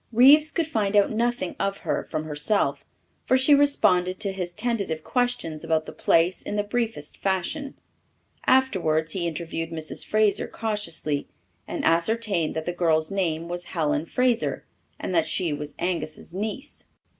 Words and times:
Reeves 0.11 0.51
could 0.51 0.65
find 0.65 0.95
out 0.95 1.11
nothing 1.11 1.55
of 1.59 1.81
her 1.85 2.07
from 2.09 2.23
herself, 2.23 2.83
for 3.27 3.37
she 3.37 3.53
responded 3.53 4.19
to 4.21 4.31
his 4.31 4.51
tentative 4.51 5.03
questions 5.03 5.63
about 5.63 5.85
the 5.85 5.91
place 5.91 6.41
in 6.41 6.55
the 6.55 6.63
briefest 6.63 7.17
fashion. 7.17 7.75
Afterwards 8.47 9.11
he 9.11 9.27
interviewed 9.27 9.69
Mrs. 9.69 10.03
Fraser 10.03 10.47
cautiously, 10.47 11.27
and 11.67 11.85
ascertained 11.85 12.55
that 12.55 12.65
the 12.65 12.73
girl's 12.73 13.11
name 13.11 13.47
was 13.47 13.65
Helen 13.77 14.07
Fraser, 14.07 14.65
and 14.99 15.13
that 15.13 15.27
she 15.27 15.53
was 15.53 15.75
Angus's 15.77 16.33
niece. 16.33 16.85